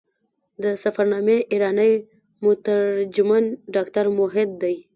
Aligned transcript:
د 0.63 0.65
سفرنامې 0.83 1.37
ایرانی 1.51 1.93
مترجم 2.45 3.29
ډاکټر 3.75 4.05
موحد 4.17 4.49
دی. 4.61 4.75